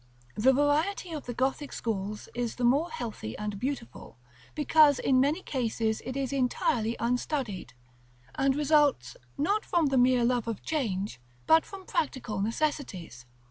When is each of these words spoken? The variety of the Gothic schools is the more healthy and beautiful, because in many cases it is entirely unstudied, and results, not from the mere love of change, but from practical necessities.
The 0.33 0.51
variety 0.51 1.11
of 1.11 1.27
the 1.27 1.33
Gothic 1.35 1.71
schools 1.71 2.27
is 2.33 2.55
the 2.55 2.63
more 2.63 2.89
healthy 2.89 3.37
and 3.37 3.59
beautiful, 3.59 4.17
because 4.55 4.97
in 4.97 5.19
many 5.19 5.43
cases 5.43 6.01
it 6.03 6.17
is 6.17 6.33
entirely 6.33 6.95
unstudied, 6.99 7.75
and 8.33 8.55
results, 8.55 9.15
not 9.37 9.63
from 9.63 9.85
the 9.85 9.99
mere 9.99 10.25
love 10.25 10.47
of 10.47 10.63
change, 10.63 11.21
but 11.45 11.67
from 11.67 11.85
practical 11.85 12.41
necessities. 12.41 13.27